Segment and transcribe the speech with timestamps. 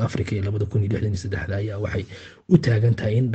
[0.00, 2.04] africa ee labada kun iyo lixdan iyo saddexda ayaa waxay
[2.52, 3.26] u taagan tahay in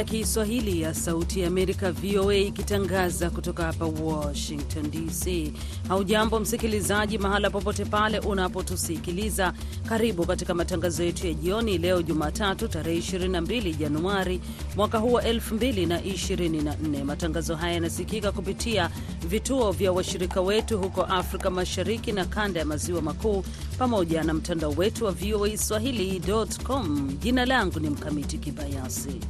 [0.00, 5.52] ya Kiswahili ya Sauti ya Amerika, VOA, ikitangaza kutoka hapa Washington DC.
[5.88, 9.52] Haujambo msikilizaji, mahala popote pale unapotusikiliza.
[9.88, 14.40] Karibu katika matangazo yetu ya jioni leo Jumatatu, tarehe 22 Januari
[14.76, 17.04] mwaka huu wa 2024.
[17.04, 18.90] Matangazo haya yanasikika kupitia
[19.28, 23.44] vituo vya washirika wetu huko Afrika Mashariki na kanda ya Maziwa Makuu,
[23.78, 27.16] pamoja na mtandao wetu wa VOA Swahili.com.
[27.18, 29.20] Jina langu ni Mkamiti Kibayasi.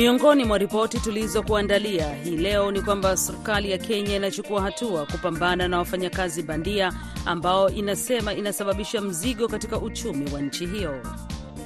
[0.00, 5.78] Miongoni mwa ripoti tulizokuandalia hii leo ni kwamba serikali ya Kenya inachukua hatua kupambana na
[5.78, 6.92] wafanyakazi bandia
[7.26, 11.00] ambao inasema inasababisha mzigo katika uchumi wa nchi hiyo.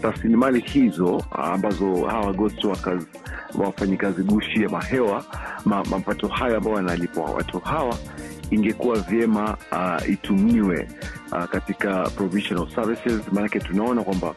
[0.02, 3.04] Rasilimali hizo ambazo hawa ghost workers,
[3.54, 5.24] wafanyikazi gushi ya mahewa
[5.64, 7.96] ma, mapato hayo ambayo wanalipwa watu hawa,
[8.50, 10.88] ingekuwa vyema uh, itumiwe
[11.32, 14.34] uh, katika provisional services, maanake tunaona kwamba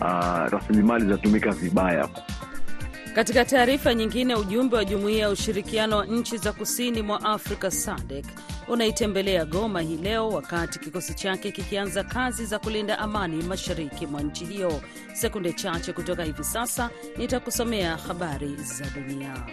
[0.00, 2.08] uh, rasilimali zinatumika vibaya.
[3.14, 8.26] Katika taarifa nyingine, ujumbe wa jumuiya ya ushirikiano wa nchi za kusini mwa Afrika SADC
[8.68, 14.44] unaitembelea Goma hii leo wakati kikosi chake kikianza kazi za kulinda amani mashariki mwa nchi
[14.44, 14.80] hiyo.
[15.14, 19.46] Sekunde chache kutoka hivi sasa nitakusomea habari za dunia.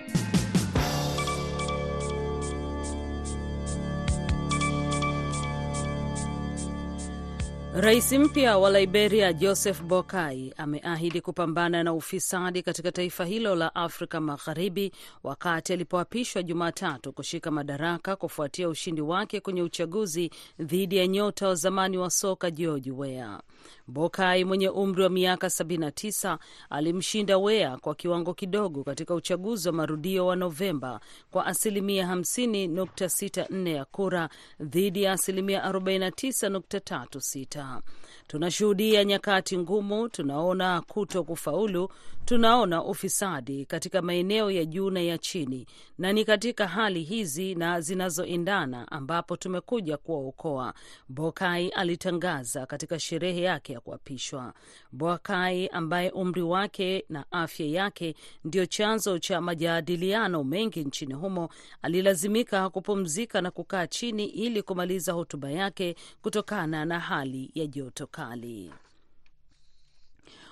[7.80, 14.22] Rais mpya wa Liberia Joseph Boakai ameahidi kupambana na ufisadi katika taifa hilo la Afrika
[14.22, 14.92] Magharibi
[15.24, 21.98] wakati alipoapishwa Jumatatu kushika madaraka kufuatia ushindi wake kwenye uchaguzi dhidi ya nyota wa zamani
[21.98, 23.42] wa soka George Weah.
[23.88, 26.38] Boakai mwenye umri wa miaka 79
[26.70, 31.00] alimshinda Weah kwa kiwango kidogo katika uchaguzi wa marudio wa Novemba
[31.32, 37.67] kwa asilimia 50.64 ya kura dhidi ya asilimia 49.36.
[37.68, 37.82] 哈
[38.28, 41.90] Tunashuhudia nyakati ngumu, tunaona kuto kufaulu,
[42.26, 45.68] tunaona ufisadi katika maeneo ya juu na ya chini,
[45.98, 50.74] na ni katika hali hizi na zinazoendana ambapo tumekuja kuwaokoa,
[51.10, 54.54] Boakai alitangaza katika sherehe yake ya kuapishwa.
[54.92, 61.50] Boakai ambaye umri wake na afya yake ndio chanzo cha majadiliano mengi nchini humo,
[61.82, 68.72] alilazimika kupumzika na kukaa chini ili kumaliza hotuba yake kutokana na hali ya joto kali.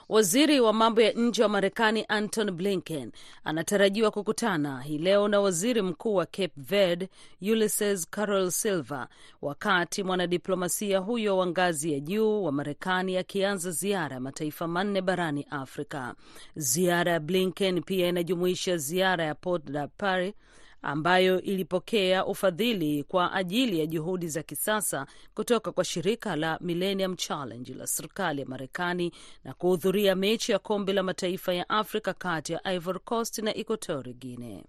[0.09, 3.11] Waziri wa mambo ya nje wa Marekani Anton Blinken
[3.43, 7.09] anatarajiwa kukutana hii leo na waziri mkuu wa Cape Verde
[7.41, 9.07] Ulysses Carol Silva,
[9.41, 15.47] wakati mwanadiplomasia huyo wa ngazi ya juu wa Marekani akianza ziara ya mataifa manne barani
[15.49, 16.15] Afrika.
[16.55, 20.33] Ziara ya Blinken pia inajumuisha ziara ya Port de Paris
[20.81, 27.73] ambayo ilipokea ufadhili kwa ajili ya juhudi za kisasa kutoka kwa shirika la Millennium Challenge
[27.73, 29.11] la serikali ya Marekani
[29.43, 34.13] na kuhudhuria mechi ya kombe la mataifa ya Afrika kati ya Ivory Coast na Equatori
[34.13, 34.63] Guine.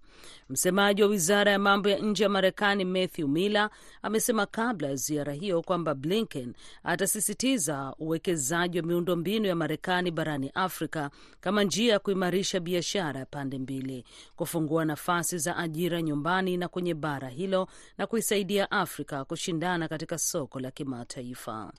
[0.48, 3.70] Msemaji wa wizara ya mambo ya nje ya Marekani Matthew Miller
[4.02, 11.10] amesema kabla ya ziara hiyo kwamba Blinken atasisitiza uwekezaji wa miundombinu ya Marekani barani Afrika
[11.40, 14.04] kama njia ya kuimarisha biashara ya pande mbili,
[14.36, 17.68] kufungua nafasi za ajira nyumbani na kwenye bara hilo
[17.98, 21.72] na kuisaidia Afrika kushindana katika soko la kimataifa.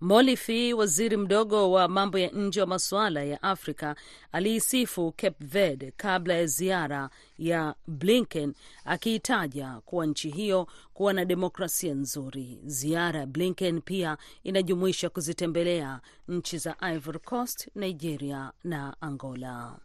[0.00, 3.96] Molifi, waziri mdogo wa mambo ya nje wa masuala ya Afrika,
[4.32, 8.54] aliisifu Cape Verde kabla ya ziara ya Blinken,
[8.84, 12.60] akiitaja kuwa nchi hiyo kuwa na demokrasia nzuri.
[12.64, 19.78] Ziara ya Blinken pia inajumuisha kuzitembelea nchi za Ivory Coast, Nigeria na Angola.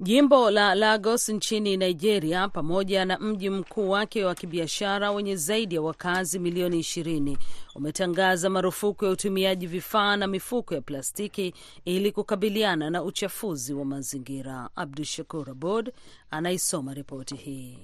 [0.00, 5.82] Jimbo la Lagos nchini Nigeria pamoja na mji mkuu wake wa kibiashara wenye zaidi ya
[5.82, 7.38] wakazi milioni ishirini
[7.74, 11.54] umetangaza marufuku ya utumiaji vifaa na mifuko ya plastiki
[11.84, 14.68] ili kukabiliana na uchafuzi wa mazingira.
[14.76, 15.92] Abdu Shakur Abod
[16.30, 17.78] anaisoma ripoti hii.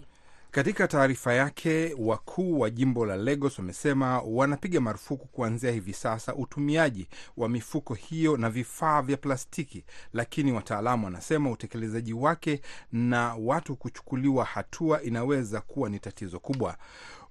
[0.50, 7.08] Katika taarifa yake, wakuu wa jimbo la Lagos wamesema wanapiga marufuku kuanzia hivi sasa utumiaji
[7.37, 12.61] wa mifuko hiyo na vifaa vya plastiki, lakini wataalamu wanasema utekelezaji wake
[12.93, 16.76] na watu kuchukuliwa hatua inaweza kuwa ni tatizo kubwa.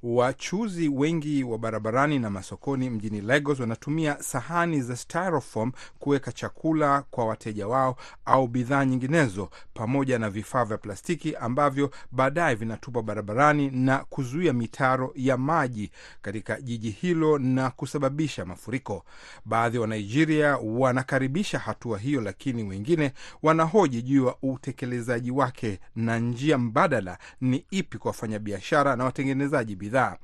[0.04, 7.25] Wachuzi wengi wa barabarani na masokoni mjini Lagos wanatumia sahani za styrofoam kuweka chakula kwa
[7.25, 13.98] wateja wao au bidhaa nyinginezo, pamoja na vifaa vya plastiki ambavyo baadaye vinatupwa barabarani na
[13.98, 15.92] kuzuia mitaro ya maji
[16.22, 19.04] katika jiji hilo na kusababisha mafuriko.
[19.46, 23.13] Baadhi wa Nigeria wanakaribisha hatua hiyo, lakini wengine
[23.44, 29.88] wanahoji juu ya utekelezaji wake na njia mbadala ni ipi kwa wafanyabiashara na watengenezaji bidhaa.
[29.89, 30.19] realidad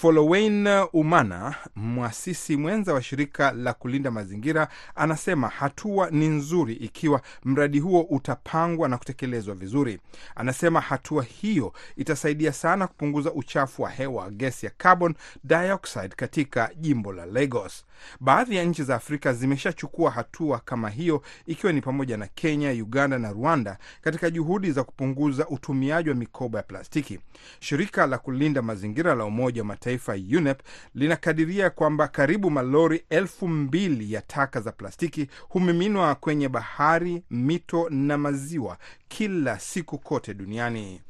[0.00, 7.78] Folowain Umana, mwasisi mwenza wa shirika la kulinda mazingira, anasema hatua ni nzuri ikiwa mradi
[7.78, 9.98] huo utapangwa na kutekelezwa vizuri.
[10.34, 15.14] Anasema hatua hiyo itasaidia sana kupunguza uchafu wa hewa, gesi ya carbon
[15.44, 17.84] dioxide katika jimbo la Lagos.
[18.20, 23.18] Baadhi ya nchi za Afrika zimeshachukua hatua kama hiyo, ikiwa ni pamoja na Kenya, Uganda
[23.18, 27.18] na Rwanda, katika juhudi za kupunguza utumiaji wa mikoba ya plastiki.
[27.60, 30.60] Shirika la kulinda mazingira la Umoja wa Mataifa UNEP
[30.94, 38.18] linakadiria kwamba karibu malori elfu mbili ya taka za plastiki humiminwa kwenye bahari, mito na
[38.18, 38.78] maziwa
[39.08, 41.00] kila siku kote duniani.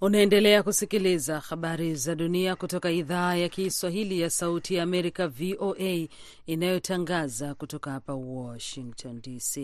[0.00, 6.08] Unaendelea kusikiliza habari za dunia kutoka idhaa ya Kiswahili ya Sauti ya Amerika, VOA,
[6.46, 9.58] inayotangaza kutoka hapa Washington DC.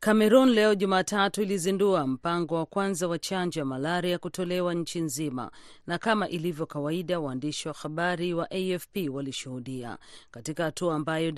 [0.00, 5.50] Cameroon leo Jumatatu ilizindua mpango wa kwanza wa chanjo ya malaria kutolewa nchi nzima,
[5.86, 9.98] na kama ilivyo kawaida, waandishi wa habari wa AFP walishuhudia
[10.30, 11.32] katika hatua ambayo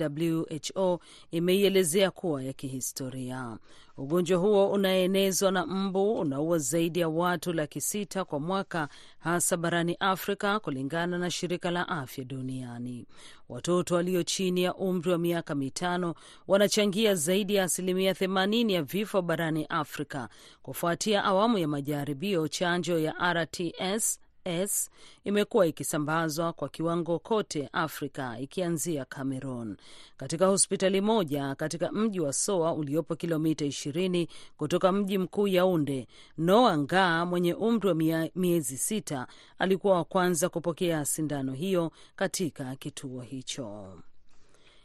[0.75, 0.99] WHO
[1.31, 3.57] imeielezea kuwa ya kihistoria.
[3.99, 9.95] Ugonjwa huo unaenezwa na mbu unaua zaidi ya watu laki sita kwa mwaka, hasa barani
[9.99, 13.05] Afrika, kulingana na shirika la afya duniani.
[13.49, 16.13] Watoto walio chini ya umri wa miaka mitano
[16.47, 20.29] wanachangia zaidi ya asilimia themanini ya vifo barani Afrika.
[20.61, 24.89] Kufuatia awamu ya majaribio, chanjo ya RTS S
[25.23, 29.77] imekuwa ikisambazwa kwa kiwango kote Afrika ikianzia Cameroon.
[30.17, 34.27] Katika hospitali moja katika mji wa Soa uliopo kilomita 20
[34.57, 36.07] kutoka mji mkuu Yaunde,
[36.37, 37.95] Noa Nga mwenye umri wa
[38.35, 39.27] miezi sita
[39.59, 43.93] alikuwa wa kwanza kupokea sindano hiyo katika kituo hicho.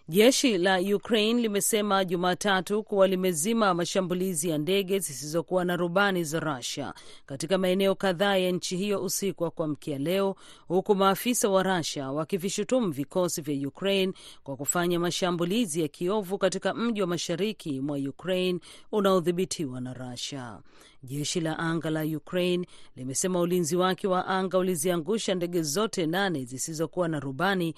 [0.09, 6.95] Jeshi la Ukraine limesema Jumatatu kuwa limezima mashambulizi ya ndege zisizokuwa na rubani za Russia
[7.27, 10.37] katika maeneo kadhaa ya nchi hiyo usiku wa kuamkia leo,
[10.69, 14.13] huku maafisa wa Russia wakivishutumu vikosi vya Ukraine
[14.43, 18.61] kwa kufanya mashambulizi ya kiovu katika mji wa mashariki mwa Ukraine
[18.93, 20.59] unaodhibitiwa na Russia.
[21.05, 22.67] Jeshi la anga la Ukraine
[22.97, 27.75] limesema ulinzi wake wa anga uliziangusha ndege zote nane zisizokuwa na rubani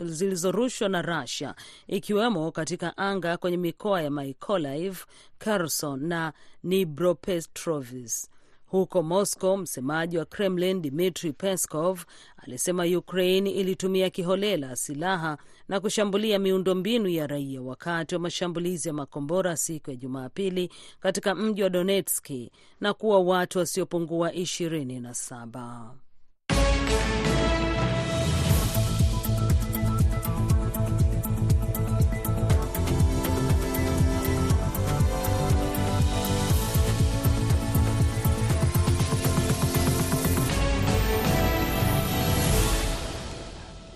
[0.00, 1.54] zilizorushwa na Russia,
[1.86, 4.98] ikiwemo katika anga kwenye mikoa ya Mykolaiv,
[5.38, 6.32] Kherson na
[6.64, 8.30] Dnipropetrovsk.
[8.70, 12.04] Huko Moscow, msemaji wa Kremlin Dmitri Peskov
[12.36, 15.38] alisema Ukraine ilitumia kiholela silaha
[15.68, 20.70] na kushambulia miundombinu ya raia wakati wa mashambulizi ya makombora siku ya Jumapili
[21.00, 25.94] katika mji wa Donetski na kuwa watu wasiopungua ishirini na saba.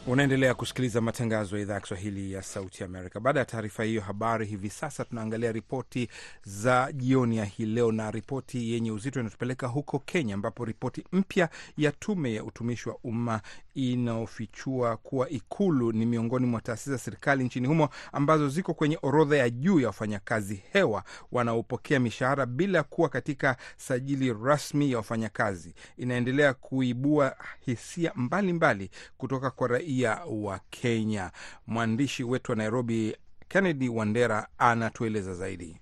[0.06, 3.20] Unaendelea kusikiliza matangazo ya idhaa ya Kiswahili ya Sauti Amerika.
[3.20, 6.08] Baada ya taarifa hiyo habari, hivi sasa tunaangalia ripoti
[6.44, 11.48] za jioni ya hii leo, na ripoti yenye uzito inatupeleka huko Kenya, ambapo ripoti mpya
[11.76, 13.40] ya tume ya utumishi wa umma
[13.74, 19.36] inaofichua kuwa Ikulu ni miongoni mwa taasisi za serikali nchini humo ambazo ziko kwenye orodha
[19.36, 25.74] ya juu ya wafanyakazi hewa wanaopokea mishahara bila kuwa katika sajili rasmi ya wafanyakazi.
[25.96, 29.93] Inaendelea kuibua hisia mbalimbali mbali kutoka kwa raia
[30.30, 31.30] wa Kenya.
[31.66, 33.16] Mwandishi wetu wa Nairobi,
[33.48, 35.76] Kennedy Wandera, anatueleza zaidi.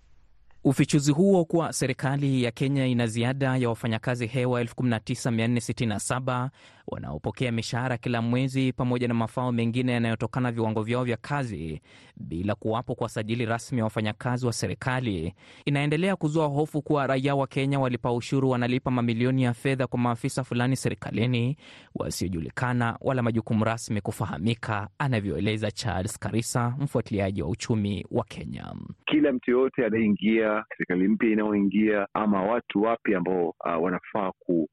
[0.64, 6.48] Ufichuzi huo kuwa serikali ya Kenya ina ziada ya wafanyakazi hewa 19467
[6.86, 11.80] wanaopokea mishahara kila mwezi pamoja na mafao mengine yanayotokana viwango vyao vya kazi
[12.16, 15.34] bila kuwapo kwa sajili rasmi ya wafanyakazi wa serikali,
[15.64, 20.44] inaendelea kuzua hofu kuwa raia wa Kenya walipa ushuru wanalipa mamilioni ya fedha kwa maafisa
[20.44, 21.56] fulani serikalini
[21.94, 28.74] wasiojulikana wala majukumu rasmi kufahamika, anavyoeleza Charles Karisa, mfuatiliaji wa uchumi wa Kenya.
[29.06, 34.68] Kila mtu yoyote anaingia serikali mpya inayoingia ama watu wapya ambao uh, wanafaa ku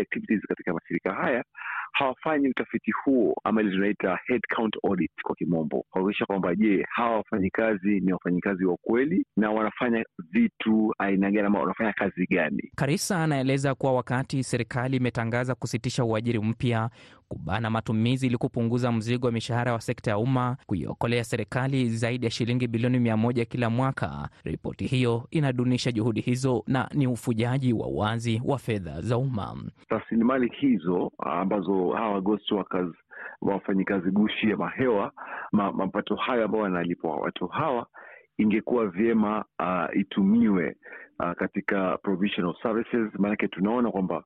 [0.00, 1.44] activities katika mashirika haya
[1.94, 7.16] hawafanyi utafiti huo ama ile tunaita head count audit kwa kimombo, kuhakikisha kwamba je, hawa
[7.16, 12.70] wafanyikazi ni wafanyikazi wa kweli na wanafanya vitu aina gani ama wanafanya kazi gani.
[12.76, 16.90] Karisa anaeleza kuwa wakati serikali imetangaza kusitisha uajiri mpya,
[17.28, 22.30] kubana matumizi ili kupunguza mzigo wa mishahara wa sekta ya umma, kuiokolea serikali zaidi ya
[22.30, 27.86] shilingi bilioni mia moja kila mwaka, ripoti hiyo inadunisha juhudi hizo na ni ufujaji wa
[27.86, 29.56] wazi wa fedha za umma.
[29.88, 32.94] Rasilimali hizo ambazo hawa ghost workers
[33.42, 35.12] wafanyikazi gushi ya mahewa
[35.52, 37.86] ma, mapato hayo ambayo wanalipwa watu hawa
[38.38, 40.76] ingekuwa vyema uh, itumiwe
[41.20, 44.24] uh, katika provision of services, maanake tunaona kwamba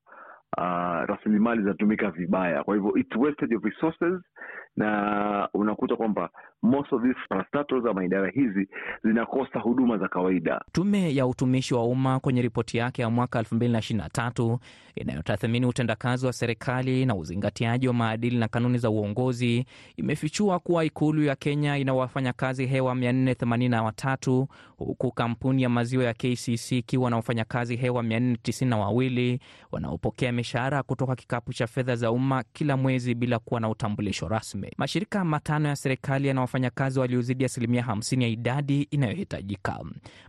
[0.59, 4.21] uh, rasilimali zinatumika vibaya, kwa hivyo it's wastage of resources,
[4.77, 6.29] na unakuta kwamba
[6.63, 7.01] most of
[7.89, 8.69] ama idara hizi
[9.03, 10.61] zinakosa huduma za kawaida.
[10.71, 14.57] Tume ya utumishi wa umma kwenye ripoti yake ya mwaka 2023
[14.95, 19.65] inayotathmini utendakazi wa serikali na uzingatiaji wa maadili na kanuni za uongozi
[19.97, 24.45] imefichua kuwa ikulu ya Kenya ina wafanyakazi hewa 483
[24.77, 29.39] huku kampuni ya maziwa ya KCC ikiwa na wafanyakazi hewa 492
[29.71, 34.71] wanaopokea mishahara kutoka kikapu cha fedha za umma kila mwezi bila kuwa na utambulisho rasmi.
[34.77, 39.79] Mashirika matano ya serikali yana wafanyakazi waliozidi asilimia 50 ya idadi inayohitajika.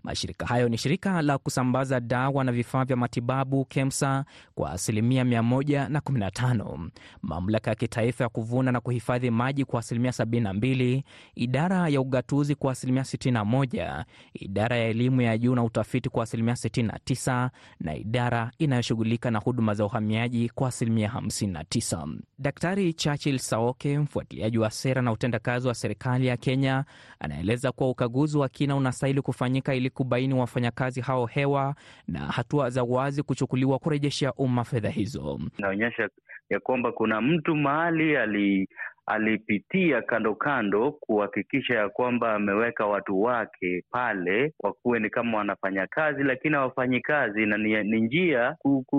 [0.02, 4.24] Mashirika hayo ni shirika la kusambaza dawa na vifaa vya matibabu KEMSA
[4.54, 6.88] kwa asilimia 115,
[7.22, 11.02] mamlaka ya kitaifa ya kuvuna na kuhifadhi maji kwa asilimia 72,
[11.34, 16.54] idara ya ugatuzi kwa asilimia 61, idara ya elimu ya juu na utafiti kwa asilimia
[16.54, 17.50] 69
[17.80, 20.09] na idara inayoshughulika na huduma za uhamiaji
[20.54, 22.18] kwa asilimia 59.
[22.38, 26.84] Daktari Churchill Saoke, mfuatiliaji wa sera na utendakazi wa serikali ya Kenya,
[27.20, 31.74] anaeleza kuwa ukaguzi wa kina unastahili kufanyika ili kubaini wafanyakazi hao hewa
[32.08, 35.40] na hatua za wazi kuchukuliwa kurejeshea umma fedha hizo.
[35.58, 36.08] Inaonyesha
[36.50, 38.68] ya kwamba kuna mtu mahali ali
[39.06, 46.22] alipitia kando kando kuhakikisha ya kwamba ameweka watu wake pale wakuwe ni kama wanafanya kazi,
[46.22, 48.56] lakini hawafanyi kazi na ni, njia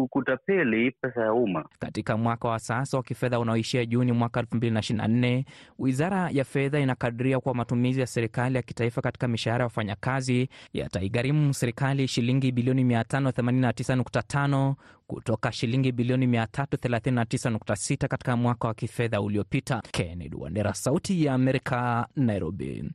[0.09, 1.65] kutapeli pesa ya umma.
[1.79, 5.43] Katika mwaka wa sasa wa kifedha unaoishia Juni mwaka 2024
[5.79, 11.53] wizara ya fedha inakadiria kuwa matumizi ya serikali ya kitaifa katika mishahara ya wafanyakazi yataigharimu
[11.53, 14.73] serikali shilingi bilioni 589.5
[15.15, 19.81] kutoka shilingi bilioni 339.6 katika mwaka wa kifedha uliopita.
[19.91, 22.91] Kennedy Wandera, Sauti ya Amerika, Nairobi.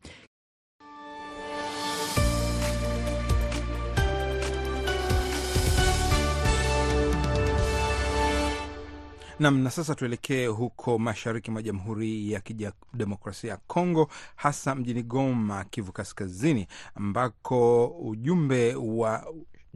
[9.38, 15.64] Nam, na sasa tuelekee huko mashariki mwa Jamhuri ya Kidemokrasia ya Kongo, hasa mjini Goma,
[15.64, 19.26] Kivu Kaskazini, ambako ujumbe wa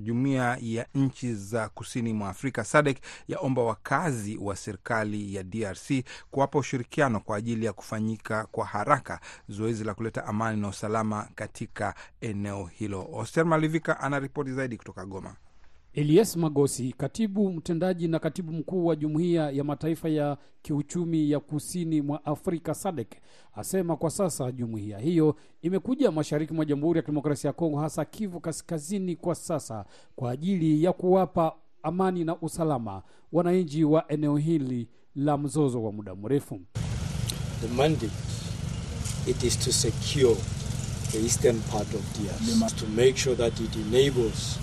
[0.00, 5.90] Jumuiya ya nchi za kusini mwa Afrika SADC yaomba wakazi wa serikali ya DRC
[6.30, 11.94] kuwapa ushirikiano kwa ajili ya kufanyika kwa haraka zoezi la kuleta amani na usalama katika
[12.20, 13.08] eneo hilo.
[13.12, 15.36] Oster Malivika ana ripoti zaidi kutoka Goma.
[15.94, 22.00] Elias Magosi, katibu mtendaji na katibu mkuu wa Jumuiya ya Mataifa ya Kiuchumi ya Kusini
[22.02, 23.12] mwa Afrika SADC,
[23.54, 28.40] asema kwa sasa jumuiya hiyo imekuja mashariki mwa Jamhuri ya Kidemokrasia ya Kongo, hasa Kivu
[28.40, 29.84] Kaskazini, kwa sasa
[30.16, 36.14] kwa ajili ya kuwapa amani na usalama wananchi wa eneo hili la mzozo wa muda
[36.14, 36.60] mrefu.
[37.60, 38.12] The mandate
[39.26, 40.36] it is to secure
[41.12, 44.58] the eastern part of DRC to make sure that it enables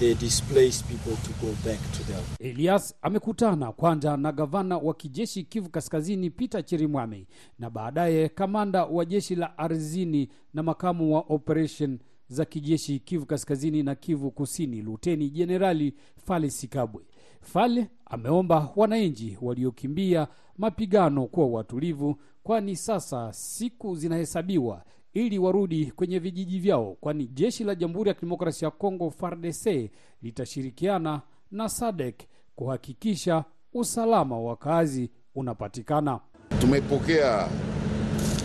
[0.00, 2.50] the displaced people to go back to their...
[2.52, 7.26] Elias amekutana kwanza na gavana wa kijeshi Kivu Kaskazini Peter Chirimwami
[7.58, 13.82] na baadaye kamanda wa jeshi la ardhini na makamu wa operation za kijeshi Kivu Kaskazini
[13.82, 17.02] na Kivu Kusini Luteni Jenerali Fale Sikabwe.
[17.40, 20.28] Fale ameomba wananchi waliokimbia
[20.58, 27.74] mapigano kuwa watulivu, kwani sasa siku zinahesabiwa ili warudi kwenye vijiji vyao, kwani jeshi la
[27.74, 29.90] Jamhuri ya Kidemokrasia ya Kongo FARDC
[30.22, 32.20] litashirikiana na SADC
[32.56, 36.20] kuhakikisha usalama wa wakazi unapatikana.
[36.60, 37.48] Tumepokea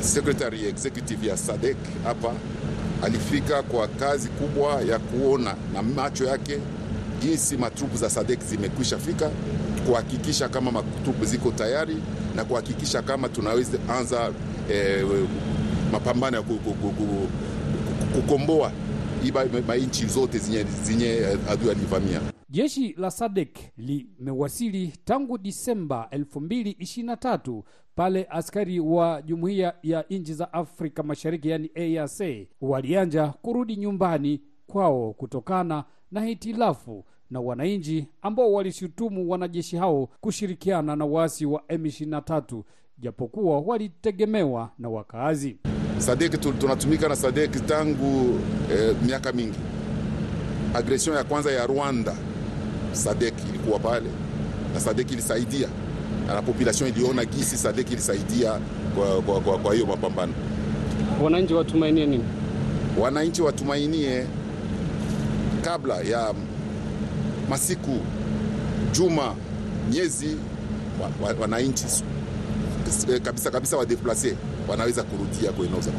[0.02, 2.34] secretary executive ya SADC hapa,
[3.04, 6.60] alifika kwa kazi kubwa ya kuona na macho yake
[7.22, 9.32] jinsi matrupu za SADC zimekwisha fika,
[9.88, 11.98] kuhakikisha kama matrupu ziko tayari
[12.36, 14.32] na kuhakikisha kama tunaweza anza
[14.72, 15.06] eh,
[15.92, 16.44] mapambano ya
[18.16, 18.72] kukomboa
[19.68, 22.22] mainchi zote zenye, zenye adui alivamia.
[22.50, 27.64] Jeshi la SADC limewasili tangu Disemba 2023
[27.96, 35.14] pale askari wa jumuiya ya nchi za Afrika Mashariki yani EAC walianja kurudi nyumbani kwao
[35.14, 42.64] kutokana na hitilafu na wananchi ambao walishutumu wanajeshi hao kushirikiana na waasi wa M23
[42.98, 45.58] japokuwa walitegemewa na wakaazi.
[46.06, 48.40] Sadek tunatumika na Sadek tangu
[48.72, 49.58] eh, miaka mingi.
[50.74, 52.16] Agresion ya kwanza ya Rwanda,
[52.94, 54.10] Sadek ilikuwa pale
[54.74, 55.68] na Sadek ilisaidia
[56.28, 58.52] na population iliona gisi Sadek ilisaidia
[58.96, 60.34] kwa, kwa, kwa, kwa hiyo mapambano.
[61.24, 62.24] Wananchi watumainie nini?
[63.00, 64.26] Wananchi watumainie
[65.62, 66.34] kabla ya
[67.50, 67.98] masiku,
[68.92, 69.36] juma,
[69.92, 70.38] miezi,
[71.02, 71.86] wa, wa, wananchi
[73.24, 74.36] kabisa kabisa wadeplase
[74.70, 75.92] wanaweza kurudia kueneo za.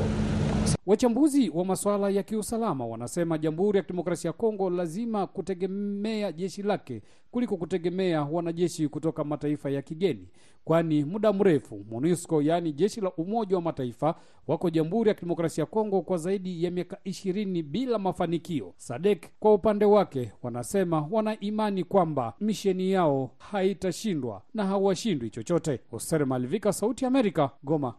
[0.87, 7.02] Wachambuzi wa masuala ya kiusalama wanasema Jamhuri ya Kidemokrasia ya Kongo lazima kutegemea jeshi lake
[7.30, 10.28] kuliko kutegemea wanajeshi kutoka mataifa ya kigeni,
[10.64, 14.14] kwani muda mrefu MONUSCO yaani jeshi la Umoja wa Mataifa
[14.46, 18.75] wako Jamhuri ya Kidemokrasia ya Kongo kwa zaidi ya miaka ishirini bila mafanikio.
[18.76, 25.80] Sadek kwa upande wake wanasema wana imani kwamba misheni yao haitashindwa na hawashindwi chochote.
[25.90, 27.94] Hoser Malivika, Sauti ya Amerika, Goma.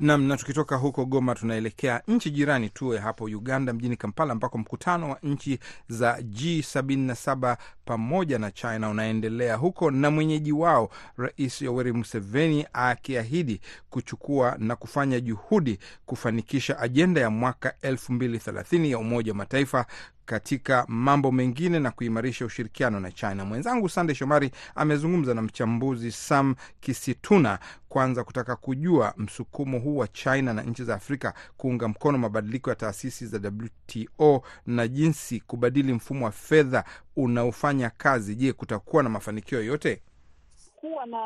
[0.00, 5.10] Nam na tukitoka huko Goma tunaelekea nchi jirani, tuwe hapo Uganda, mjini Kampala, ambako mkutano
[5.10, 5.58] wa nchi
[5.88, 13.60] za G77 pamoja na China unaendelea huko, na mwenyeji wao Rais Yoweri Museveni akiahidi
[13.90, 19.86] kuchukua na kufanya juhudi kufanikisha ajenda ya mwaka 2030 ya Umoja wa Mataifa
[20.26, 23.44] katika mambo mengine na kuimarisha ushirikiano na China.
[23.44, 30.52] Mwenzangu Sande Shomari amezungumza na mchambuzi Sam Kisituna kwanza kutaka kujua msukumo huu wa China
[30.54, 36.24] na nchi za Afrika kuunga mkono mabadiliko ya taasisi za WTO na jinsi kubadili mfumo
[36.24, 36.84] wa fedha
[37.16, 38.34] unaofanya kazi.
[38.34, 40.02] Je, kutakuwa na mafanikio yoyote?
[40.76, 41.18] Kuwa na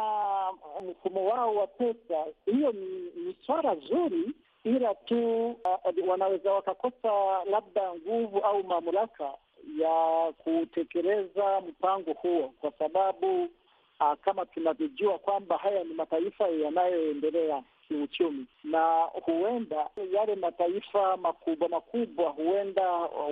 [0.90, 2.14] mfumo wao wa pesa,
[2.46, 2.86] hiyo ni,
[3.26, 4.34] ni swala zuri
[4.76, 9.32] ila tu uh, wanaweza wakakosa labda nguvu au mamlaka
[9.78, 13.42] ya kutekeleza mpango huo, kwa sababu
[14.00, 22.30] uh, kama tunavyojua kwamba haya ni mataifa yanayoendelea kiuchumi, na huenda yale mataifa makubwa makubwa
[22.30, 22.88] huenda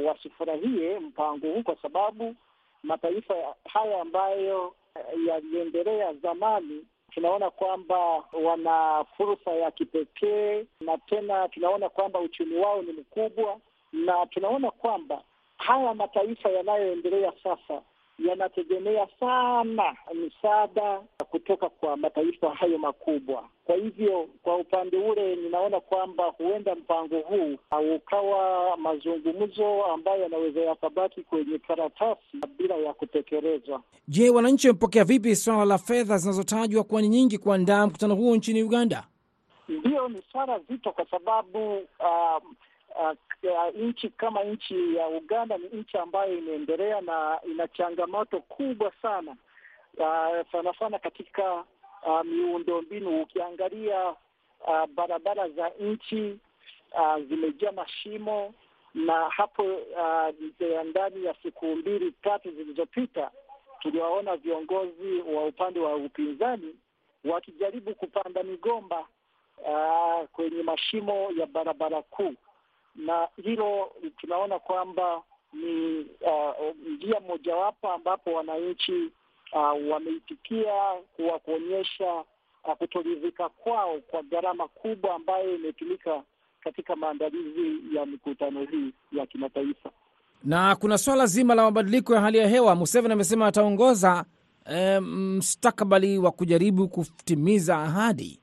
[0.06, 2.34] wasifurahie mpango huu, kwa sababu
[2.82, 4.74] mataifa haya ambayo
[5.26, 6.84] yaliendelea zamani
[7.16, 13.56] tunaona kwamba wana fursa ya kipekee na tena tunaona kwamba uchumi wao ni mkubwa,
[13.92, 15.22] na tunaona kwamba
[15.56, 17.82] haya mataifa yanayoendelea sasa
[18.18, 21.00] yanategemea sana misaada
[21.30, 23.48] kutoka kwa mataifa hayo makubwa.
[23.64, 27.56] Kwa hivyo, kwa upande ule ninaona kwamba huenda mpango huu
[27.96, 32.20] ukawa mazungumzo ambayo yanaweza yakabaki kwenye karatasi
[32.58, 33.82] bila ya kutekelezwa.
[34.08, 38.62] Je, wananchi wamepokea vipi swala la fedha zinazotajwa kuwa ni nyingi kuandaa mkutano huo nchini
[38.62, 39.04] Uganda?
[39.68, 42.42] Ndiyo, ni swala zito kwa sababu uh,
[43.00, 43.10] uh,
[43.50, 49.36] uh, nchi kama nchi ya Uganda ni nchi ambayo imeendelea na ina changamoto kubwa sana
[49.96, 51.54] uh, sana sana katika
[52.06, 53.22] uh, miundo mbinu.
[53.22, 56.38] Ukiangalia uh, barabara za nchi
[56.92, 58.54] uh, zimejaa mashimo,
[58.94, 63.30] na hapo uh, ndani ya siku mbili tatu zilizopita
[63.80, 66.74] tuliwaona viongozi wa upande wa upinzani
[67.24, 69.06] wakijaribu kupanda migomba
[69.58, 72.34] uh, kwenye mashimo ya barabara kuu
[72.96, 79.10] na hilo tunaona kwamba ni uh, njia mojawapo ambapo wananchi
[79.52, 80.72] uh, wameitikia
[81.16, 82.12] kuwa kuonyesha
[82.64, 86.22] uh, kutoridhika kwao kwa gharama kubwa ambayo imetumika
[86.60, 89.90] katika maandalizi ya mikutano hii ya kimataifa.
[90.44, 92.74] Na kuna swala zima la mabadiliko ya hali ya hewa.
[92.74, 94.24] Museveni amesema ataongoza
[94.70, 98.40] e, mstakabali wa kujaribu kutimiza ahadi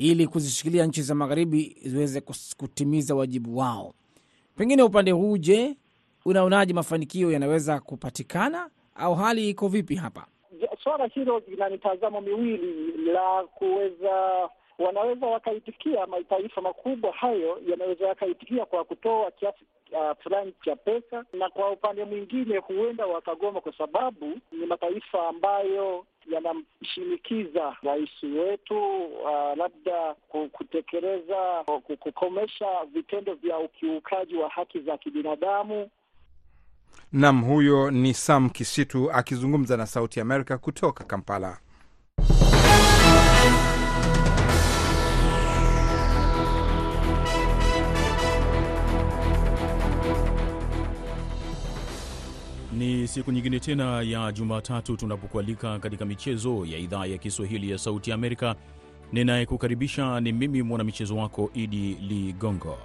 [0.00, 2.20] ili kuzishikilia nchi za magharibi ziweze
[2.56, 3.94] kutimiza wajibu wao.
[4.56, 5.76] Pengine upande huu, je,
[6.24, 10.26] unaonaje mafanikio yanaweza kupatikana au hali iko vipi hapa?
[10.84, 14.48] Swala hilo lina mitazamo miwili, la kuweza
[14.80, 21.48] wanaweza wakaitikia, mataifa makubwa hayo yanaweza yakaitikia kwa kutoa kiasi uh, fulani cha pesa, na
[21.50, 30.14] kwa upande mwingine huenda wakagoma, kwa sababu ni mataifa ambayo yanamshinikiza rais wetu uh, labda
[30.52, 31.64] kutekeleza
[31.98, 35.88] kukomesha vitendo vya ukiukaji wa haki za kibinadamu.
[37.12, 41.58] Nam, huyo ni Sam Kisitu akizungumza na Sauti Amerika kutoka Kampala.
[52.90, 58.12] Ni siku nyingine tena ya Jumatatu tunapokualika katika michezo ya idhaa ya Kiswahili ya Sauti
[58.12, 58.54] Amerika
[59.12, 62.78] Ninayekukaribisha ni mimi mwanamichezo wako Idi Ligongo,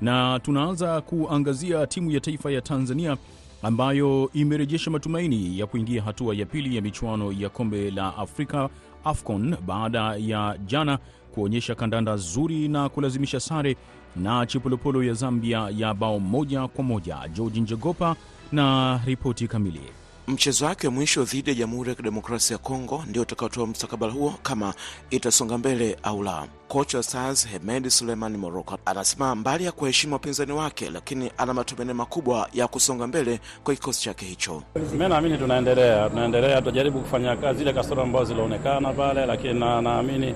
[0.00, 3.16] na tunaanza kuangazia timu ya taifa ya Tanzania
[3.62, 8.68] ambayo imerejesha matumaini ya kuingia hatua ya pili ya michuano ya kombe la Afrika
[9.04, 10.98] AFCON baada ya jana
[11.34, 13.76] kuonyesha kandanda zuri na kulazimisha sare
[14.16, 17.18] na Chipolopolo ya Zambia ya bao moja kwa moja.
[17.32, 18.16] George Njogopa
[18.52, 19.80] na ripoti kamili.
[20.28, 24.34] Mchezo wake wa mwisho dhidi ya Jamhuri ya Kidemokrasia ya Kongo ndio utakaotoa mustakabali huo
[24.42, 24.74] kama
[25.10, 26.46] itasonga mbele au la.
[26.68, 31.92] Kocha wa Stars Hemed Suleiman Moroko anasema mbali ya kuheshimu wapinzani wake, lakini ana matumaini
[31.92, 34.62] makubwa ya kusonga mbele kwa kikosi chake hicho.
[34.92, 40.34] Mi naamini tunaendelea, tunaendelea, tutajaribu kufanya kazi zile kasoro ambazo zilionekana pale, lakini naamini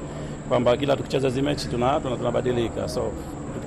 [0.48, 3.12] kwamba kila tukicheza hizi mechi tunabadilika, tuna, tuna so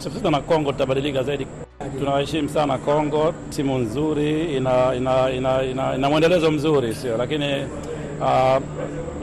[0.04, 1.48] tukicheza na Kongo tutabadilika zaidi.
[1.80, 7.64] Tunawaheshimu sana Kongo, timu nzuri, ina ina, ina, ina, ina mwendelezo mzuri, sio lakini
[8.22, 8.58] uh,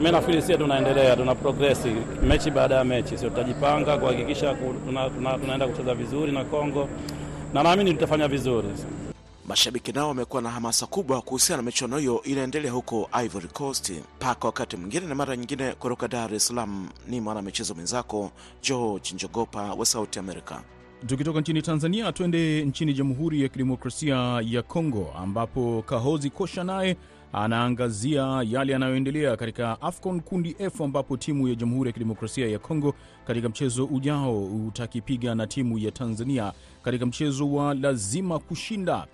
[0.01, 1.89] mi nafikiri sie tunaendelea, tuna progresi
[2.23, 4.53] mechi baada ya mechi, sio tutajipanga kuhakikisha
[4.85, 6.89] tuna, tuna, tunaenda kucheza vizuri na Kongo
[7.53, 8.67] na naamini tutafanya vizuri.
[9.47, 13.91] Mashabiki nao wamekuwa na hamasa kubwa kuhusiana na michuano hiyo inaendelea huko Ivory Coast.
[14.19, 18.31] Mpaka wakati mwingine na mara nyingine, kutoka Dar es Salaam ni mwanamichezo mwenzako
[18.63, 20.55] George Njogopa wa Sauti America.
[21.05, 26.97] Tukitoka nchini Tanzania twende nchini Jamhuri ya Kidemokrasia ya Kongo, ambapo Kahozi Kosha naye
[27.33, 32.93] anaangazia yale yanayoendelea katika AFCON kundi F, ambapo timu ya Jamhuri ya Kidemokrasia ya Kongo
[33.27, 39.07] katika mchezo ujao utakipiga na timu ya Tanzania katika mchezo wa lazima kushinda.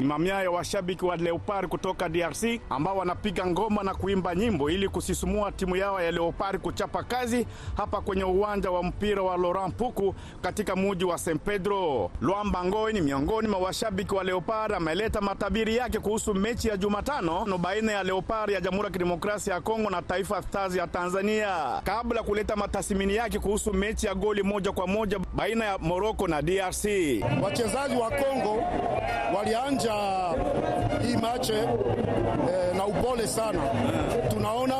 [0.00, 5.52] Mamia ya washabiki wa Leopard kutoka DRC ambao wanapiga ngoma na kuimba nyimbo ili kusisimua
[5.52, 10.76] timu yao ya Leopard kuchapa kazi hapa kwenye uwanja wa mpira wa Laurent Puku katika
[10.76, 12.10] muji wa St Pedro.
[12.20, 17.58] Lwamba Ngoi ni miongoni mwa washabiki wa Leopard, ameleta matabiri yake kuhusu mechi ya Jumatano
[17.58, 22.22] baina ya Leopard ya Jamhuri ya Kidemokrasia ya Kongo na Taifa Stars ya Tanzania, kabla
[22.22, 26.84] kuleta matathmini yake kuhusu mechi ya goli moja kwa moja baina ya Morocco na DRC.
[27.42, 28.62] Wachezaji wa Kongo
[29.36, 29.85] walianja
[31.02, 33.60] hii mache eh, na upole sana.
[34.30, 34.74] Tunaona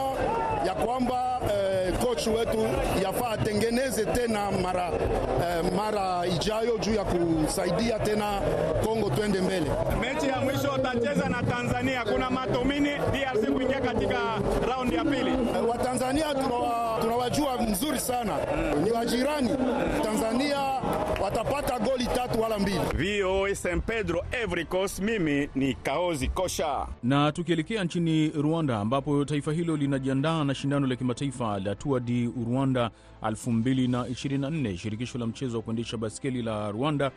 [0.66, 2.58] ya kwamba eh, coach wetu
[3.02, 8.40] yafaa atengeneze tena mara, eh, mara ijayo juu ya kusaidia tena
[8.84, 9.66] Kongo twende mbele.
[10.00, 14.18] Mechi ya mwisho watacheza na Tanzania, kuna matomini DRC kuingia katika
[14.68, 15.30] raundi ya pili.
[15.30, 16.26] Eh, Watanzania
[17.00, 18.32] tunawajua mzuri sana,
[18.84, 19.50] ni wajirani.
[20.02, 20.58] Tanzania
[21.26, 22.78] watapata goli tatu wala mbili.
[22.94, 26.86] VOA St Pedro Ivory Coast, mimi ni Kaozi Kosha.
[27.02, 32.32] Na tukielekea nchini Rwanda ambapo taifa hilo linajiandaa na shindano la kimataifa la Tour du
[32.50, 32.90] Rwanda
[33.22, 34.76] 2024.
[34.76, 37.10] Shirikisho la mchezo wa kuendesha baskeli la Rwanda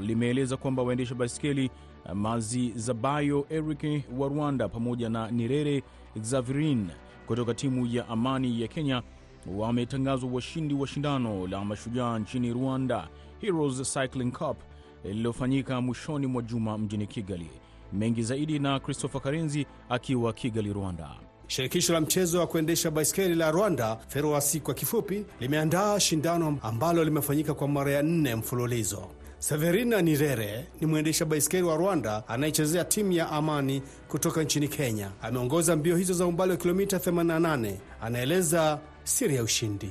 [0.00, 1.70] limeeleza kwamba waendesha baskeli
[2.14, 5.82] Mazi Zabayo Eric wa Rwanda pamoja na Nirere
[6.20, 6.88] Xavirin
[7.26, 9.02] kutoka timu ya Amani ya Kenya
[9.46, 13.08] wametangazwa washindi wa shindano la mashujaa nchini Rwanda
[13.40, 14.56] Heroes Cycling Cup
[15.04, 17.50] lililofanyika mwishoni mwa juma mjini Kigali.
[17.92, 21.10] Mengi zaidi na Christopher Karenzi akiwa Kigali, Rwanda.
[21.46, 27.54] Shirikisho la mchezo wa kuendesha baiskeli la Rwanda, FERWASI kwa kifupi, limeandaa shindano ambalo limefanyika
[27.54, 29.02] kwa mara ya nne mfululizo.
[29.38, 35.10] Severina Nirere ni mwendesha baiskeli wa Rwanda anayechezea timu ya Amani kutoka nchini Kenya.
[35.22, 37.74] Ameongoza mbio hizo za umbali wa kilomita 88.
[38.02, 39.90] Anaeleza siri ya ushindi.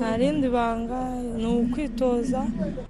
[0.00, 2.46] Narindi banga ni ukwitoza.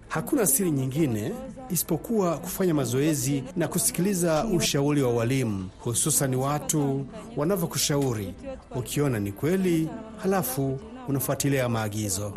[0.08, 1.32] Hakuna siri nyingine
[1.70, 8.34] isipokuwa kufanya mazoezi na kusikiliza ushauri wa walimu, hususan watu wanavyokushauri.
[8.76, 9.88] Ukiona ni kweli,
[10.22, 12.32] halafu unafuatilia maagizo.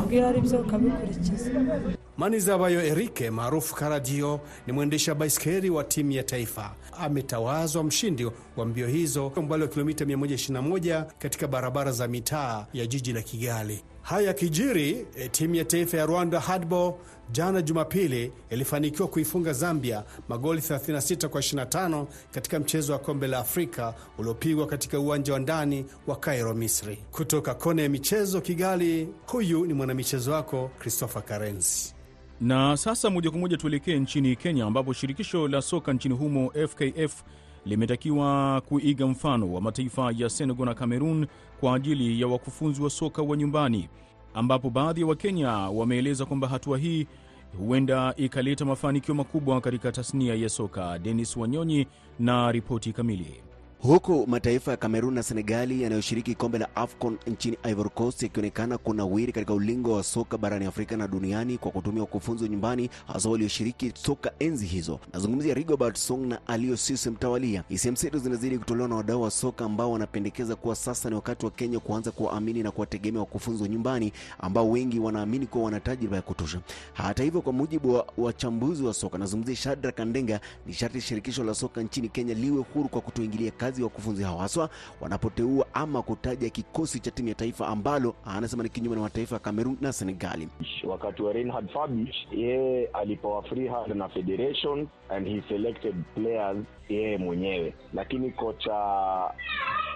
[2.16, 6.74] Manizabayo Erike maarufu Karadio ni mwendesha baiskeli wa timu ya taifa.
[7.00, 13.12] Ametawazwa mshindi wa mbio hizo umbali wa kilomita 121 katika barabara za mitaa ya jiji
[13.12, 13.82] la Kigali.
[14.06, 16.94] Haya kijiri, e, timu ya taifa ya Rwanda handball
[17.32, 23.94] jana Jumapili ilifanikiwa kuifunga Zambia magoli 36 kwa 25 katika mchezo wa kombe la Afrika
[24.18, 26.98] uliopigwa katika uwanja wa ndani wa Cairo, Misri.
[27.12, 31.94] Kutoka kona ya michezo Kigali, huyu ni mwanamichezo wako Christopher Karenzi.
[32.40, 37.22] Na sasa moja kwa moja tuelekee nchini Kenya, ambapo shirikisho la soka nchini humo FKF
[37.66, 41.26] limetakiwa kuiga mfano wa mataifa ya Senegal na Cameroon
[41.60, 43.88] kwa ajili ya wakufunzi wa soka wa nyumbani,
[44.34, 47.06] ambapo baadhi ya Wakenya wameeleza kwamba hatua hii
[47.58, 50.98] huenda ikaleta mafanikio makubwa katika tasnia ya soka.
[50.98, 51.86] Denis Wanyonyi
[52.18, 53.42] na ripoti kamili.
[53.86, 59.32] Huku mataifa ya Kamerun na Senegali yanayoshiriki kombe la AFCON nchini Ivory Coast yakionekana kunawiri
[59.32, 64.32] katika ulingo wa soka barani Afrika na duniani kwa kutumia wakufunzi nyumbani, hasa walioshiriki soka
[64.38, 65.00] enzi hizo.
[65.12, 67.64] Nazungumzia Rigobert Song na Alio Cisse mtawalia.
[67.68, 71.50] Hisia mseto zinazidi kutolewa na wadau wa soka ambao wanapendekeza kuwa sasa ni wakati wa
[71.50, 76.22] Kenya kuanza kuwaamini na kuwategemea wakufunzi wa nyumbani ambao wengi wanaamini kuwa wana tajriba ya
[76.22, 76.60] kutosha.
[76.92, 81.54] Hata hivyo, kwa mujibu wa wachambuzi wa soka, nazungumzia Shadrack Kandenga, ni sharti shirikisho la
[81.54, 86.50] soka nchini Kenya liwe huru kwa kutoingilia kazi ya wakufunzi hao, haswa wanapoteua ama kutaja
[86.50, 90.48] kikosi cha timu ya taifa ambalo anasema ni kinyume na mataifa ya Kamerun na Senegali.
[90.84, 96.58] Wakati wa Reinhard Fabisch, yeye alipewa free na federation and he selected players
[96.88, 98.72] yeye mwenyewe, lakini kocha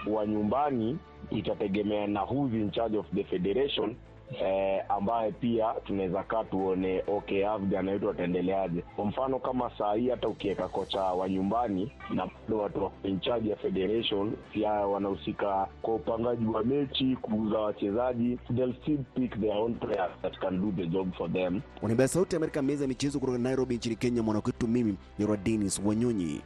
[0.07, 0.97] wa nyumbani
[1.29, 3.95] itategemea na who's in charge of the federation
[4.39, 8.81] eh, ambaye pia tunaweza kaa tuone okay, Afghan wetu ataendeleaje.
[8.95, 13.19] Kwa mfano kama saa hii hata ukiweka kocha wa nyumbani na bado watu wa in
[13.43, 19.73] ya federation pia wanahusika kwa upangaji wa mechi, kuuza wachezaji, they'll still pick their own
[19.75, 21.61] players that can do the job for them.
[22.07, 24.23] Sauti ya Amerika, meza ya michezo kutoka Nairobi nchini Kenya.
[24.23, 26.41] Mwanakwetu mimi ni Denis Wanyonyi.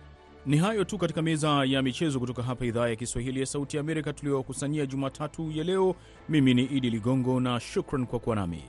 [0.45, 3.81] Ni hayo tu katika meza ya michezo kutoka hapa idhaa ya Kiswahili ya Sauti ya
[3.81, 5.95] Amerika tuliyokusanyia Jumatatu ya leo.
[6.29, 8.63] Mimi ni Idi Ligongo na shukran kwa kuwa nami.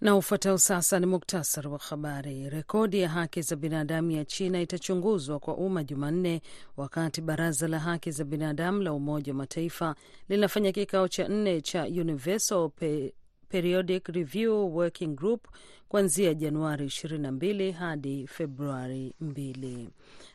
[0.00, 2.50] Na ufuatao sasa ni muktasari wa habari.
[2.50, 6.42] Rekodi ya haki za binadamu ya China itachunguzwa kwa umma Jumanne,
[6.76, 9.94] wakati baraza la haki za binadamu la Umoja wa Mataifa
[10.28, 13.14] linafanya kikao cha nne cha Universal Pe
[13.48, 15.48] Periodic Review Working Group
[15.88, 19.86] kuanzia Januari 22 hadi Februari 2.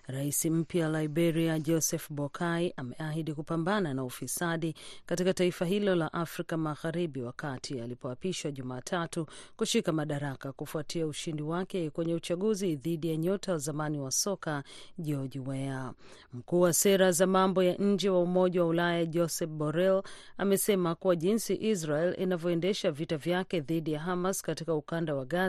[0.08, 7.22] Rais mpya Liberia Joseph Boakai ameahidi kupambana na ufisadi katika taifa hilo la Afrika Magharibi
[7.22, 9.26] wakati alipoapishwa Jumatatu
[9.58, 14.64] kushika madaraka kufuatia ushindi wake kwenye uchaguzi dhidi ya nyota wa zamani wa soka
[15.00, 15.94] George Weah.
[16.34, 20.04] Mkuu wa sera za mambo ya nje wa Umoja wa Ulaya Joseph Borrell
[20.38, 25.41] amesema kuwa jinsi Israel inavyoendesha vita vyake dhidi ya Hamas katika ukanda wa Gaza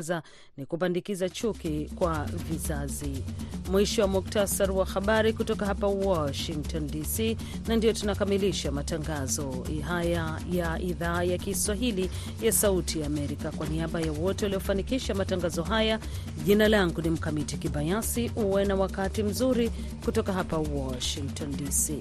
[0.56, 3.24] ni kupandikiza chuki kwa vizazi.
[3.70, 7.36] Mwisho wa muktasar wa habari kutoka hapa Washington DC,
[7.68, 12.10] na ndio tunakamilisha matangazo haya ya idhaa ya Kiswahili
[12.42, 13.50] ya Sauti ya Amerika.
[13.50, 15.98] Kwa niaba ya wote waliofanikisha matangazo haya,
[16.44, 18.30] jina langu ni Mkamiti Kibayasi.
[18.36, 19.70] Uwe na wakati mzuri
[20.04, 21.94] kutoka hapa Washington DC.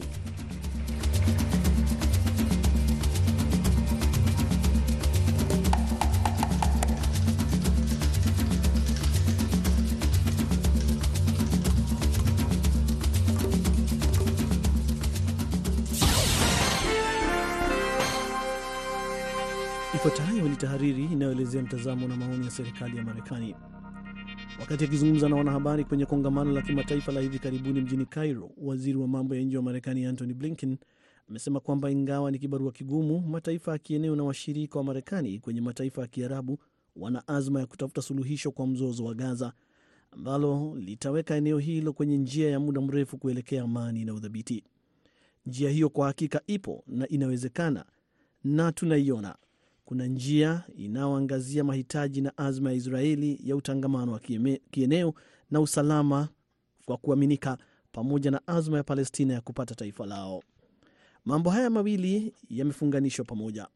[20.82, 23.56] Tahariri inayoelezea mtazamo na maoni ya serikali ya Marekani.
[24.60, 29.08] Wakati akizungumza na wanahabari kwenye kongamano la kimataifa la hivi karibuni mjini Cairo, waziri wa
[29.08, 30.78] mambo ya nje wa Marekani Antony Blinken
[31.30, 36.02] amesema kwamba ingawa ni kibarua kigumu, mataifa ya kieneo na washirika wa Marekani kwenye mataifa
[36.02, 36.58] ya Kiarabu
[36.96, 39.54] wana azma ya kutafuta suluhisho kwa mzozo wa Gaza
[40.12, 44.63] ambalo litaweka eneo hilo kwenye njia ya muda mrefu kuelekea amani na udhabiti.
[45.46, 47.86] Njia hiyo kwa hakika ipo na inawezekana
[48.44, 49.36] na tunaiona.
[49.91, 54.19] Kuna njia inayoangazia mahitaji na azma ya Israeli ya utangamano wa
[54.71, 55.13] kieneo
[55.51, 56.30] na usalama
[56.86, 57.58] kwa kuaminika,
[57.91, 60.43] pamoja na azma ya Palestina ya kupata taifa lao.
[61.25, 63.67] Mambo haya mawili yamefunganishwa pamoja: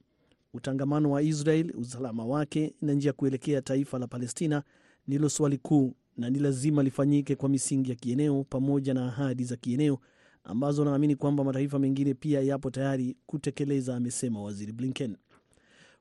[0.53, 4.63] utangamano wa Israel, usalama wake na njia kuelekea taifa la Palestina
[5.07, 9.55] ndilo swali kuu na ni lazima lifanyike kwa misingi ya kieneo pamoja na ahadi za
[9.55, 9.99] kieneo
[10.43, 15.15] ambazo naamini kwamba mataifa mengine pia yapo tayari kutekeleza, amesema waziri Blinken.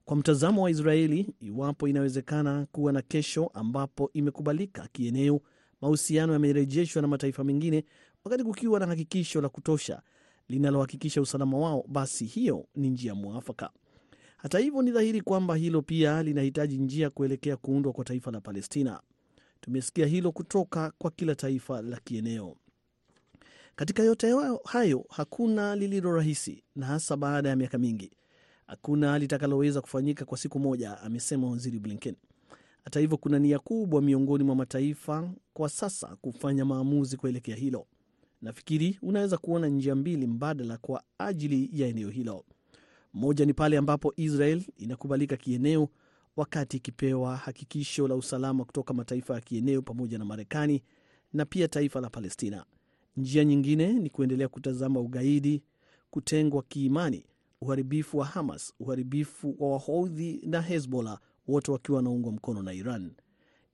[0.05, 5.40] Kwa mtazamo wa Israeli, iwapo inawezekana kuwa na kesho ambapo imekubalika kieneo,
[5.81, 7.85] mahusiano yamerejeshwa na mataifa mengine,
[8.25, 10.03] wakati kukiwa na hakikisho la kutosha
[10.49, 13.71] linalohakikisha usalama wao, basi hiyo ni njia mwafaka.
[14.37, 19.01] Hata hivyo, ni dhahiri kwamba hilo pia linahitaji njia kuelekea kuundwa kwa taifa la Palestina.
[19.61, 22.57] Tumesikia hilo kutoka kwa kila taifa la kieneo.
[23.77, 24.33] Katika yote
[24.64, 28.11] hayo, hakuna lililo rahisi, na hasa baada ya miaka mingi
[28.66, 32.14] hakuna litakaloweza kufanyika kwa siku moja, amesema waziri Blinken.
[32.85, 37.87] Hata hivyo, kuna nia kubwa miongoni mwa mataifa kwa sasa kufanya maamuzi kuelekea hilo.
[38.42, 42.44] Nafikiri unaweza kuona njia mbili mbadala kwa ajili ya eneo hilo.
[43.14, 45.88] Moja ni pale ambapo Israel inakubalika kieneo,
[46.37, 50.83] wakati ikipewa hakikisho la usalama kutoka mataifa ya kieneo pamoja na Marekani
[51.33, 52.64] na pia taifa la Palestina.
[53.16, 55.62] Njia nyingine ni kuendelea kutazama ugaidi,
[56.11, 57.24] kutengwa kiimani
[57.61, 63.12] uharibifu wa Hamas, uharibifu wa Wahoudhi na Hezbollah, wote wakiwa wanaungwa mkono na Iran.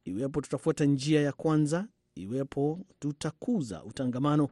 [0.05, 4.49] iwepo tutafuata njia ya kwanza, iwepo tutakuza utangamano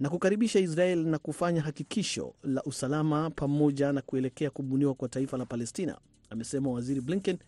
[0.00, 5.46] na kukaribisha Israel na kufanya hakikisho la usalama pamoja na kuelekea kubuniwa kwa taifa la
[5.46, 5.98] Palestina,
[6.30, 7.38] amesema Waziri Blinken.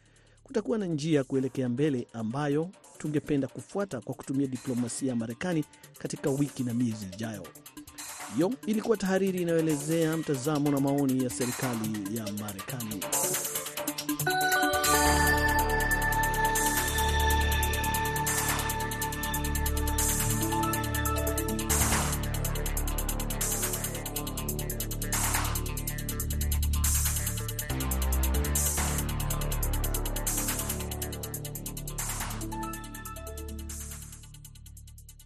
[0.43, 5.64] Kutakuwa na njia ya kuelekea mbele ambayo tungependa kufuata kwa kutumia diplomasia ya Marekani
[5.99, 7.47] katika wiki na miezi ijayo.
[8.35, 13.01] Hiyo ilikuwa tahariri inayoelezea mtazamo na maoni ya serikali ya Marekani.